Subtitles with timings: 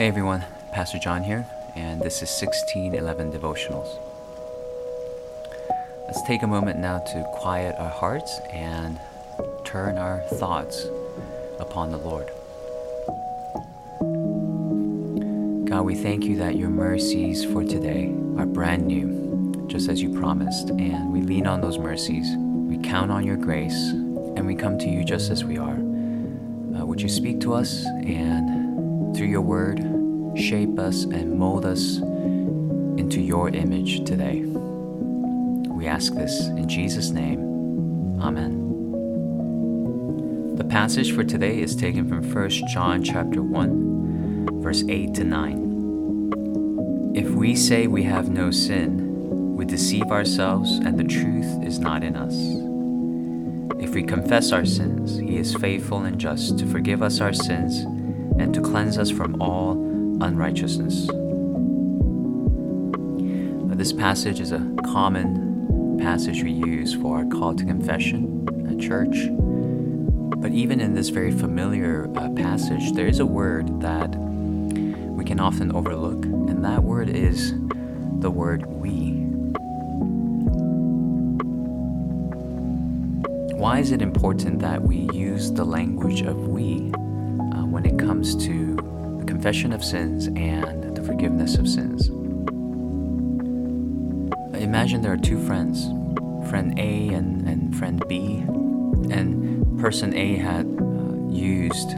[0.00, 4.00] Hey everyone, Pastor John here, and this is 1611 Devotionals.
[6.06, 8.98] Let's take a moment now to quiet our hearts and
[9.62, 10.86] turn our thoughts
[11.58, 12.28] upon the Lord.
[15.68, 18.06] God, we thank you that your mercies for today
[18.38, 22.26] are brand new, just as you promised, and we lean on those mercies.
[22.38, 25.76] We count on your grace, and we come to you just as we are.
[25.76, 28.59] Uh, would you speak to us and
[29.14, 29.80] through your word,
[30.36, 31.98] shape us and mold us
[32.98, 34.40] into your image today.
[35.70, 37.40] We ask this in Jesus' name.
[38.20, 38.68] Amen.
[40.56, 47.12] The passage for today is taken from 1 John chapter 1, verse 8 to 9.
[47.14, 52.04] If we say we have no sin, we deceive ourselves and the truth is not
[52.04, 52.34] in us.
[53.82, 57.84] If we confess our sins, he is faithful and just to forgive us our sins
[58.40, 59.72] and to cleanse us from all
[60.22, 61.08] unrighteousness.
[63.80, 69.30] This passage is a common passage we use for our call to confession at church.
[70.38, 75.40] But even in this very familiar uh, passage, there is a word that we can
[75.40, 77.54] often overlook, and that word is
[78.18, 79.12] the word we.
[83.56, 86.92] Why is it important that we use the language of we
[87.70, 88.74] when it comes to
[89.18, 92.08] the confession of sins and the forgiveness of sins.
[94.60, 95.86] Imagine there are two friends,
[96.50, 98.44] friend A and, and friend B,
[99.10, 101.94] and person A had uh, used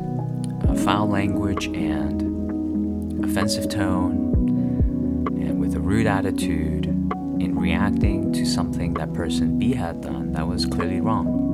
[0.68, 4.12] uh, foul language and offensive tone
[5.40, 10.46] and with a rude attitude in reacting to something that person B had done that
[10.46, 11.51] was clearly wrong.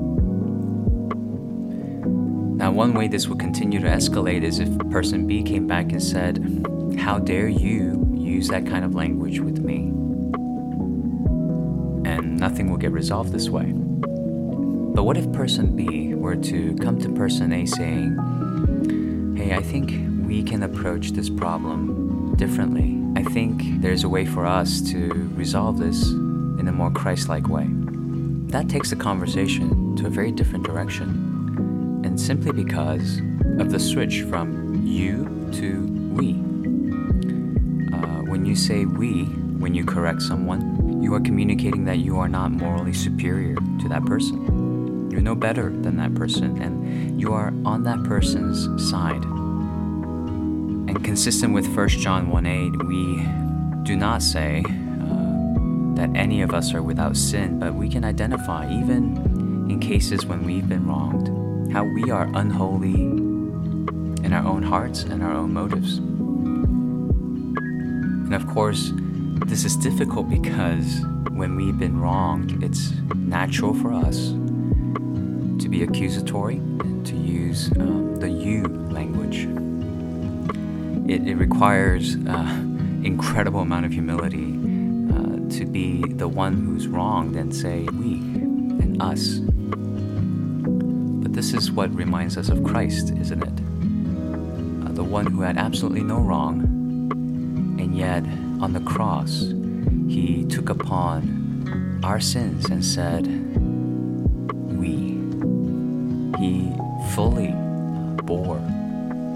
[2.59, 6.03] Now, one way this would continue to escalate is if person B came back and
[6.03, 6.39] said,
[6.99, 9.93] How dare you use that kind of language with me?
[12.05, 13.73] And nothing will get resolved this way.
[13.73, 19.93] But what if person B were to come to person A saying, Hey, I think
[20.27, 23.01] we can approach this problem differently.
[23.15, 27.49] I think there's a way for us to resolve this in a more Christ like
[27.49, 27.69] way.
[28.49, 31.38] That takes the conversation to a very different direction
[32.09, 33.19] and simply because
[33.59, 36.33] of the switch from you to we.
[37.93, 39.25] Uh, when you say we,
[39.61, 44.07] when you correct someone, you are communicating that you are not morally superior to that
[44.07, 45.11] person.
[45.11, 49.23] You're no better than that person, and you are on that person's side.
[49.25, 53.23] And consistent with 1 John 1 8, we
[53.83, 58.67] do not say uh, that any of us are without sin, but we can identify,
[58.73, 61.38] even in cases when we've been wronged,
[61.73, 62.95] how we are unholy
[64.25, 65.99] in our own hearts and our own motives.
[68.29, 68.93] And of course,
[69.47, 74.29] this is difficult because when we've been wronged, it's natural for us
[75.63, 79.47] to be accusatory and to use um, the you language.
[81.11, 82.19] It, it requires uh,
[83.03, 84.53] incredible amount of humility
[85.13, 89.41] uh, to be the one who's wronged and say we and us
[91.39, 94.85] this is what reminds us of Christ, isn't it?
[94.85, 96.63] Uh, the one who had absolutely no wrong,
[97.79, 98.25] and yet
[98.61, 99.43] on the cross,
[100.09, 103.25] he took upon our sins and said,
[104.77, 105.15] We.
[106.43, 106.73] He
[107.15, 107.55] fully
[108.25, 108.59] bore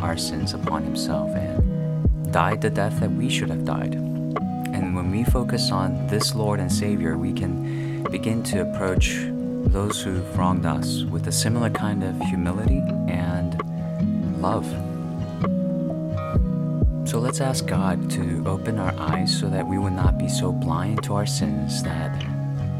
[0.03, 3.95] our sins upon himself and died the death that we should have died.
[3.95, 9.21] And when we focus on this Lord and Savior, we can begin to approach
[9.67, 13.61] those who've wronged us with a similar kind of humility and
[14.41, 14.67] love.
[17.09, 20.53] So let's ask God to open our eyes so that we will not be so
[20.53, 22.25] blind to our sins that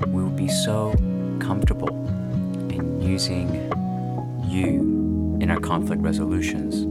[0.09, 0.95] we will be so
[1.39, 1.91] comfortable
[2.71, 3.71] in using
[4.49, 6.85] you in our conflict resolutions,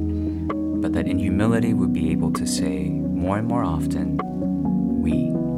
[0.82, 4.18] but that in humility we'll be able to say more and more often,
[5.02, 5.51] we.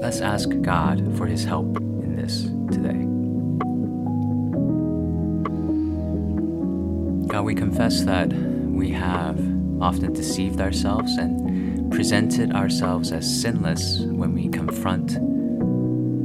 [0.00, 2.44] Let's ask God for His help in this
[2.74, 3.04] today.
[7.28, 9.38] God, we confess that we have
[9.80, 15.16] often deceived ourselves and presented ourselves as sinless when we confront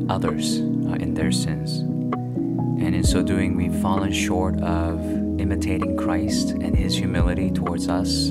[0.10, 1.80] others uh, in their sins.
[1.80, 5.00] And in so doing, we've fallen short of
[5.40, 8.30] imitating Christ and his humility towards us,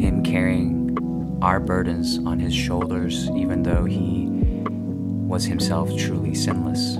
[0.00, 0.79] him carrying
[1.42, 4.28] our burdens on his shoulders, even though he
[5.26, 6.96] was himself truly sinless.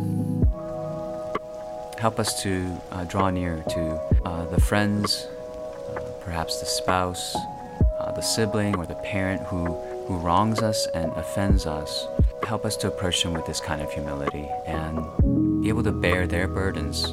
[1.99, 5.27] Help us to uh, draw near to uh, the friends
[5.97, 7.37] uh, perhaps the spouse,
[7.99, 9.67] uh, the sibling, or the parent who,
[10.07, 12.07] who wrongs us and offends us.
[12.45, 16.27] Help us to approach them with this kind of humility and be able to bear
[16.27, 17.05] their burdens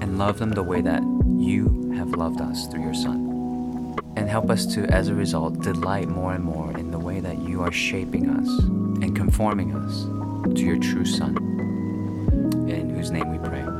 [0.00, 1.02] and love them the way that
[1.36, 3.31] you have loved us through your Son.
[4.14, 7.38] And help us to, as a result, delight more and more in the way that
[7.38, 8.48] you are shaping us
[9.02, 10.04] and conforming us
[10.54, 11.36] to your true Son,
[12.68, 13.71] in whose name we pray.